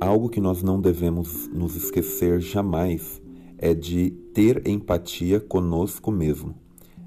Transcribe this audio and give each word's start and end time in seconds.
Algo 0.00 0.30
que 0.30 0.40
nós 0.40 0.62
não 0.62 0.80
devemos 0.80 1.46
nos 1.48 1.76
esquecer 1.76 2.40
jamais 2.40 3.20
é 3.58 3.74
de 3.74 4.10
ter 4.32 4.66
empatia 4.66 5.38
conosco 5.38 6.10
mesmo. 6.10 6.54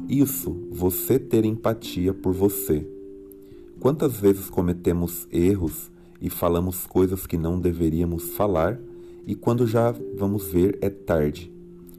Isso, 0.07 0.55
você 0.71 1.17
ter 1.17 1.43
empatia 1.43 2.13
por 2.13 2.33
você. 2.33 2.87
Quantas 3.79 4.19
vezes 4.19 4.47
cometemos 4.47 5.27
erros 5.31 5.91
e 6.21 6.29
falamos 6.29 6.85
coisas 6.85 7.25
que 7.25 7.35
não 7.35 7.59
deveríamos 7.59 8.29
falar 8.35 8.79
e 9.25 9.33
quando 9.33 9.65
já 9.65 9.95
vamos 10.15 10.51
ver 10.51 10.77
é 10.79 10.89
tarde. 10.91 11.51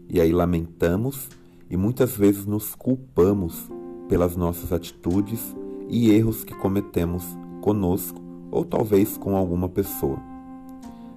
E 0.08 0.20
aí 0.20 0.30
lamentamos 0.30 1.29
e 1.68 1.76
muitas 1.76 2.16
vezes 2.16 2.46
nos 2.46 2.76
culpamos 2.76 3.68
pelas 4.08 4.36
nossas 4.36 4.72
atitudes 4.72 5.56
e 5.88 6.12
erros 6.12 6.45
que 6.45 6.55
cometemos 6.55 7.24
conosco 7.61 8.22
ou 8.52 8.64
talvez 8.64 9.16
com 9.16 9.36
alguma 9.36 9.69
pessoa. 9.69 10.34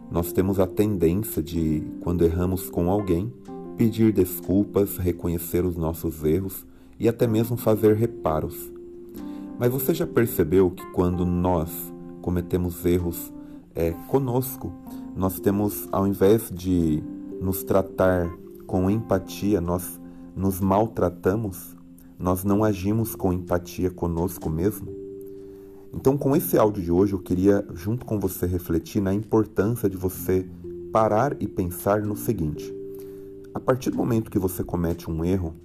Nós 0.09 0.31
temos 0.31 0.59
a 0.59 0.66
tendência 0.66 1.43
de, 1.43 1.84
quando 2.02 2.23
erramos 2.23 2.70
com 2.70 2.89
alguém, 2.89 3.31
pedir 3.75 4.13
desculpas, 4.13 4.97
reconhecer 4.97 5.66
os 5.66 5.75
nossos 5.75 6.23
erros 6.23 6.66
e 6.99 7.07
até 7.07 7.27
mesmo 7.27 7.57
fazer 7.57 7.95
reparos. 7.95 8.71
Mas 9.59 9.71
você 9.71 9.93
já 9.93 10.07
percebeu 10.07 10.71
que 10.71 10.85
quando 10.91 11.25
nós 11.25 11.70
cometemos 12.21 12.85
erros 12.85 13.31
é, 13.75 13.91
conosco, 14.07 14.71
nós 15.16 15.39
temos, 15.39 15.88
ao 15.91 16.08
invés 16.08 16.49
de 16.49 17.03
nos 17.41 17.63
tratar 17.63 18.31
com 18.66 18.89
empatia, 18.89 19.59
nós 19.59 19.99
nos 20.35 20.59
maltratamos, 20.59 21.75
nós 22.17 22.44
não 22.44 22.63
agimos 22.63 23.16
com 23.16 23.33
empatia 23.33 23.89
conosco 23.91 24.49
mesmo? 24.49 25.06
Então, 26.00 26.16
com 26.16 26.36
esse 26.36 26.56
áudio 26.59 26.84
de 26.84 26.92
hoje, 26.92 27.14
eu 27.14 27.20
queria, 27.20 27.66
junto 27.73 28.06
com 28.06 28.20
você, 28.20 28.45
refletir 28.45 29.02
na 29.02 29.12
importância 29.16 29.90
de 29.90 29.98
você 29.98 30.48
parar 30.94 31.36
e 31.42 31.48
pensar 31.48 32.03
no 32.03 32.16
seguinte: 32.16 32.72
a 33.52 33.59
partir 33.59 33.90
do 33.90 33.98
momento 33.98 34.30
que 34.30 34.38
você 34.38 34.64
comete 34.64 35.09
um 35.09 35.25
erro, 35.25 35.56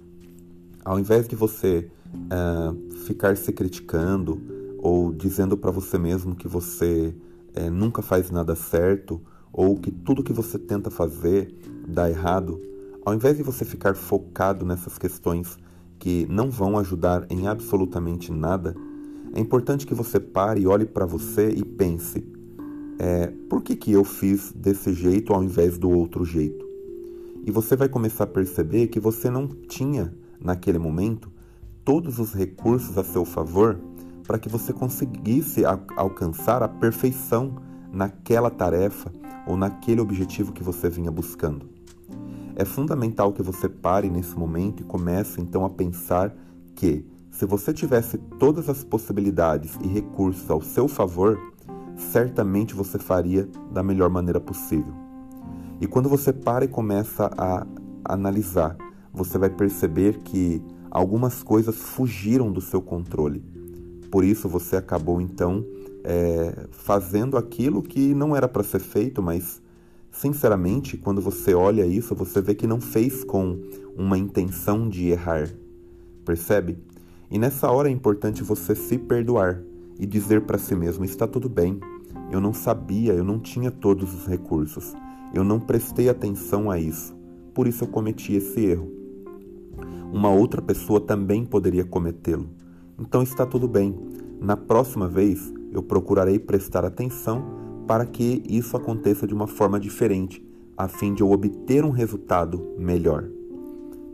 ao 0.83 0.99
invés 0.99 1.27
de 1.27 1.35
você 1.35 1.87
uh, 2.15 2.95
ficar 3.05 3.37
se 3.37 3.53
criticando 3.53 4.41
ou 4.79 5.13
dizendo 5.13 5.55
para 5.55 5.69
você 5.69 5.99
mesmo 5.99 6.35
que 6.35 6.47
você 6.47 7.13
uh, 7.55 7.69
nunca 7.69 8.01
faz 8.01 8.31
nada 8.31 8.55
certo 8.55 9.21
ou 9.51 9.77
que 9.77 9.91
tudo 9.91 10.23
que 10.23 10.33
você 10.33 10.57
tenta 10.57 10.89
fazer 10.89 11.53
dá 11.87 12.09
errado, 12.09 12.59
ao 13.05 13.13
invés 13.13 13.37
de 13.37 13.43
você 13.43 13.63
ficar 13.63 13.93
focado 13.93 14.65
nessas 14.65 14.97
questões 14.97 15.59
que 15.99 16.25
não 16.27 16.49
vão 16.49 16.79
ajudar 16.79 17.27
em 17.29 17.47
absolutamente 17.47 18.31
nada, 18.31 18.75
é 19.33 19.39
importante 19.39 19.85
que 19.85 19.93
você 19.93 20.19
pare 20.19 20.61
e 20.61 20.67
olhe 20.67 20.85
para 20.85 21.05
você 21.05 21.49
e 21.49 21.63
pense: 21.63 22.23
é, 22.99 23.27
por 23.49 23.61
que, 23.61 23.75
que 23.75 23.91
eu 23.91 24.03
fiz 24.03 24.51
desse 24.53 24.93
jeito 24.93 25.33
ao 25.33 25.43
invés 25.43 25.77
do 25.77 25.89
outro 25.89 26.23
jeito? 26.23 26.63
E 27.45 27.51
você 27.51 27.75
vai 27.75 27.89
começar 27.89 28.23
a 28.23 28.27
perceber 28.27 28.87
que 28.87 28.99
você 28.99 29.29
não 29.29 29.47
tinha, 29.47 30.13
naquele 30.39 30.77
momento, 30.77 31.31
todos 31.83 32.19
os 32.19 32.33
recursos 32.33 32.97
a 32.97 33.03
seu 33.03 33.25
favor 33.25 33.79
para 34.25 34.39
que 34.39 34.47
você 34.47 34.71
conseguisse 34.71 35.63
alcançar 35.97 36.63
a 36.63 36.67
perfeição 36.67 37.55
naquela 37.91 38.49
tarefa 38.49 39.11
ou 39.45 39.57
naquele 39.57 39.99
objetivo 39.99 40.53
que 40.53 40.63
você 40.63 40.89
vinha 40.89 41.11
buscando. 41.11 41.69
É 42.55 42.63
fundamental 42.63 43.33
que 43.33 43.41
você 43.41 43.67
pare 43.67 44.09
nesse 44.09 44.37
momento 44.37 44.81
e 44.81 44.85
comece 44.85 45.41
então 45.41 45.65
a 45.65 45.69
pensar 45.69 46.33
que, 46.75 47.05
se 47.33 47.47
você 47.47 47.73
tivesse 47.73 48.19
todas 48.39 48.69
as 48.69 48.83
possibilidades 48.83 49.75
e 49.83 49.87
recursos 49.87 50.49
ao 50.51 50.61
seu 50.61 50.87
favor, 50.87 51.39
certamente 51.97 52.75
você 52.75 52.99
faria 52.99 53.49
da 53.71 53.81
melhor 53.81 54.07
maneira 54.07 54.39
possível. 54.39 54.93
E 55.81 55.87
quando 55.87 56.07
você 56.07 56.31
para 56.31 56.63
e 56.63 56.67
começa 56.67 57.31
a 57.35 57.65
analisar, 58.05 58.77
você 59.11 59.39
vai 59.39 59.49
perceber 59.49 60.19
que 60.19 60.61
algumas 60.91 61.41
coisas 61.41 61.75
fugiram 61.75 62.51
do 62.51 62.61
seu 62.61 62.79
controle. 62.79 63.43
Por 64.11 64.23
isso 64.23 64.47
você 64.47 64.75
acabou 64.75 65.19
então 65.19 65.65
é, 66.03 66.67
fazendo 66.69 67.35
aquilo 67.35 67.81
que 67.81 68.13
não 68.13 68.35
era 68.35 68.47
para 68.47 68.61
ser 68.61 68.79
feito, 68.79 69.23
mas 69.23 69.59
sinceramente, 70.11 70.97
quando 70.97 71.19
você 71.19 71.55
olha 71.55 71.83
isso, 71.83 72.13
você 72.13 72.39
vê 72.39 72.53
que 72.53 72.67
não 72.67 72.79
fez 72.79 73.23
com 73.23 73.59
uma 73.97 74.19
intenção 74.19 74.87
de 74.87 75.07
errar. 75.07 75.49
Percebe? 76.23 76.92
E 77.33 77.39
nessa 77.39 77.71
hora 77.71 77.89
é 77.89 77.91
importante 77.91 78.43
você 78.43 78.75
se 78.75 78.95
perdoar 78.95 79.59
e 79.99 80.05
dizer 80.05 80.41
para 80.41 80.59
si 80.59 80.75
mesmo: 80.75 81.03
está 81.03 81.27
tudo 81.27 81.49
bem, 81.49 81.79
eu 82.31 82.39
não 82.39 82.53
sabia, 82.53 83.11
eu 83.11 83.23
não 83.23 83.39
tinha 83.39 83.71
todos 83.71 84.13
os 84.13 84.27
recursos, 84.27 84.93
eu 85.33 85.43
não 85.43 85.59
prestei 85.59 86.09
atenção 86.09 86.69
a 86.69 86.77
isso, 86.77 87.15
por 87.51 87.67
isso 87.67 87.85
eu 87.85 87.87
cometi 87.87 88.35
esse 88.35 88.63
erro. 88.63 88.87
Uma 90.13 90.29
outra 90.29 90.61
pessoa 90.61 91.01
também 91.01 91.43
poderia 91.43 91.83
cometê-lo. 91.83 92.47
Então 92.99 93.23
está 93.23 93.47
tudo 93.47 93.67
bem. 93.67 93.97
Na 94.39 94.55
próxima 94.55 95.07
vez 95.07 95.51
eu 95.71 95.81
procurarei 95.81 96.37
prestar 96.37 96.85
atenção 96.85 97.43
para 97.87 98.05
que 98.05 98.43
isso 98.47 98.77
aconteça 98.77 99.25
de 99.25 99.33
uma 99.33 99.47
forma 99.47 99.79
diferente, 99.79 100.47
a 100.77 100.87
fim 100.87 101.15
de 101.15 101.23
eu 101.23 101.31
obter 101.31 101.83
um 101.83 101.89
resultado 101.89 102.75
melhor. 102.77 103.27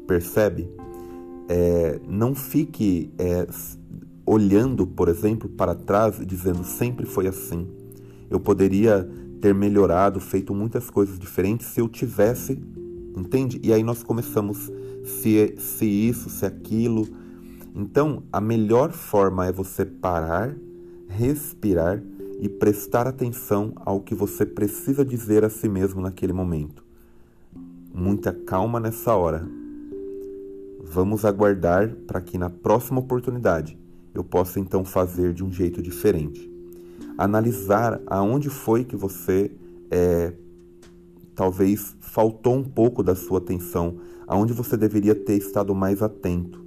Percebe? 0.07 0.78
É, 1.49 1.99
não 2.07 2.33
fique 2.33 3.11
é, 3.17 3.45
olhando, 4.25 4.87
por 4.87 5.09
exemplo, 5.09 5.49
para 5.49 5.75
trás 5.75 6.19
e 6.21 6.25
dizendo 6.25 6.63
sempre 6.63 7.05
foi 7.05 7.27
assim. 7.27 7.67
Eu 8.29 8.39
poderia 8.39 9.09
ter 9.41 9.53
melhorado, 9.53 10.19
feito 10.21 10.53
muitas 10.53 10.89
coisas 10.89 11.19
diferentes 11.19 11.67
se 11.67 11.81
eu 11.81 11.89
tivesse, 11.89 12.61
entende? 13.17 13.59
E 13.61 13.73
aí 13.73 13.83
nós 13.83 14.03
começamos 14.03 14.71
se, 15.03 15.55
se 15.57 15.85
isso, 15.85 16.29
se 16.29 16.45
aquilo. 16.45 17.07
Então, 17.75 18.23
a 18.31 18.39
melhor 18.39 18.91
forma 18.91 19.47
é 19.47 19.51
você 19.51 19.83
parar 19.83 20.55
respirar 21.09 22.01
e 22.39 22.47
prestar 22.47 23.07
atenção 23.07 23.73
ao 23.77 23.99
que 23.99 24.15
você 24.15 24.45
precisa 24.45 25.03
dizer 25.03 25.43
a 25.43 25.49
si 25.49 25.67
mesmo 25.67 25.99
naquele 25.99 26.31
momento. 26.31 26.85
Muita 27.93 28.31
calma 28.31 28.79
nessa 28.79 29.13
hora. 29.15 29.45
Vamos 30.91 31.23
aguardar 31.23 31.87
para 32.07 32.19
que 32.19 32.35
na 32.35 32.49
próxima 32.49 32.99
oportunidade 32.99 33.77
eu 34.11 34.23
possa 34.23 34.59
então 34.59 34.83
fazer 34.83 35.33
de 35.33 35.43
um 35.43 35.51
jeito 35.51 35.83
diferente. 35.83 36.51
Analisar 37.15 38.01
aonde 38.07 38.49
foi 38.49 38.83
que 38.83 38.95
você 38.95 39.51
é, 39.91 40.33
talvez 41.35 41.95
faltou 41.99 42.55
um 42.55 42.63
pouco 42.63 43.03
da 43.03 43.13
sua 43.13 43.37
atenção, 43.37 43.97
aonde 44.25 44.51
você 44.51 44.75
deveria 44.75 45.13
ter 45.13 45.37
estado 45.37 45.75
mais 45.75 46.01
atento. 46.01 46.65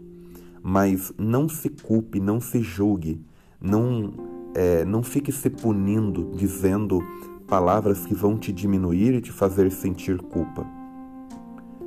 Mas 0.62 1.12
não 1.18 1.48
se 1.48 1.68
culpe, 1.68 2.20
não 2.20 2.40
se 2.40 2.62
julgue, 2.62 3.20
não 3.60 4.12
é, 4.54 4.84
não 4.84 5.02
fique 5.02 5.32
se 5.32 5.50
punindo 5.50 6.30
dizendo 6.36 7.00
palavras 7.48 8.06
que 8.06 8.14
vão 8.14 8.38
te 8.38 8.52
diminuir 8.52 9.14
e 9.14 9.20
te 9.20 9.32
fazer 9.32 9.72
sentir 9.72 10.18
culpa. 10.18 10.64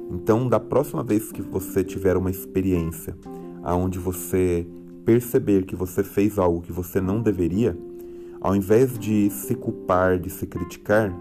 Então, 0.09 0.47
da 0.47 0.59
próxima 0.59 1.03
vez 1.03 1.31
que 1.31 1.41
você 1.41 1.83
tiver 1.83 2.15
uma 2.15 2.29
experiência 2.29 3.17
aonde 3.63 3.97
você 3.97 4.67
perceber 5.03 5.65
que 5.65 5.75
você 5.75 6.03
fez 6.03 6.37
algo 6.37 6.61
que 6.61 6.71
você 6.71 7.01
não 7.01 7.21
deveria, 7.21 7.77
ao 8.39 8.55
invés 8.55 8.97
de 8.97 9.29
se 9.29 9.55
culpar, 9.55 10.19
de 10.19 10.29
se 10.29 10.45
criticar, 10.45 11.11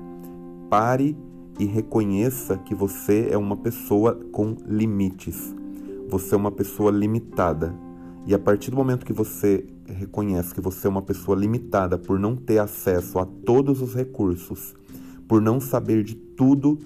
pare 0.68 1.16
e 1.58 1.64
reconheça 1.64 2.58
que 2.58 2.74
você 2.74 3.28
é 3.30 3.38
uma 3.38 3.56
pessoa 3.56 4.14
com 4.32 4.56
limites. 4.66 5.54
Você 6.08 6.34
é 6.34 6.38
uma 6.38 6.50
pessoa 6.50 6.90
limitada. 6.90 7.74
E 8.26 8.34
a 8.34 8.38
partir 8.38 8.70
do 8.70 8.76
momento 8.76 9.06
que 9.06 9.12
você 9.12 9.66
reconhece 9.86 10.54
que 10.54 10.60
você 10.60 10.86
é 10.86 10.90
uma 10.90 11.02
pessoa 11.02 11.36
limitada 11.36 11.98
por 11.98 12.18
não 12.18 12.34
ter 12.34 12.58
acesso 12.58 13.18
a 13.18 13.26
todos 13.26 13.82
os 13.82 13.94
recursos, 13.94 14.74
por 15.28 15.40
não 15.40 15.60
saber 15.60 16.02
de 16.02 16.14
tudo, 16.14 16.78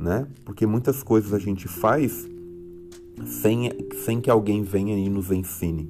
né? 0.00 0.26
Porque 0.44 0.66
muitas 0.66 1.02
coisas 1.02 1.32
a 1.32 1.38
gente 1.38 1.68
faz 1.68 2.28
sem, 3.26 3.70
sem 4.04 4.20
que 4.20 4.30
alguém 4.30 4.62
venha 4.62 4.98
e 4.98 5.08
nos 5.08 5.30
ensine. 5.30 5.88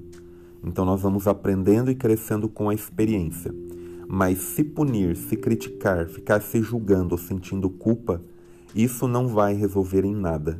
Então 0.62 0.84
nós 0.84 1.00
vamos 1.00 1.26
aprendendo 1.26 1.90
e 1.90 1.94
crescendo 1.94 2.48
com 2.48 2.68
a 2.68 2.74
experiência. 2.74 3.54
Mas 4.08 4.38
se 4.38 4.64
punir, 4.64 5.16
se 5.16 5.36
criticar, 5.36 6.08
ficar 6.08 6.42
se 6.42 6.60
julgando 6.60 7.14
ou 7.14 7.18
sentindo 7.18 7.70
culpa, 7.70 8.20
isso 8.74 9.06
não 9.06 9.28
vai 9.28 9.54
resolver 9.54 10.04
em 10.04 10.14
nada. 10.14 10.58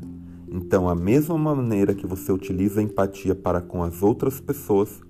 Então, 0.53 0.89
a 0.89 0.97
mesma 0.97 1.39
maneira 1.39 1.95
que 1.95 2.07
você 2.07 2.33
utiliza 2.33 2.81
a 2.81 2.83
empatia 2.83 3.37
para 3.37 3.61
com 3.61 3.85
as 3.85 4.03
outras 4.03 4.41
pessoas, 4.41 5.01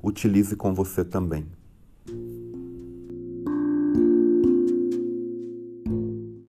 utilize 0.00 0.54
com 0.54 0.72
você 0.72 1.04
também. 1.04 1.46